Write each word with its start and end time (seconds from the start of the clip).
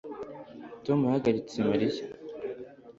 tom 0.85 0.99
yahagaritse 1.05 1.57
mariya 1.69 2.05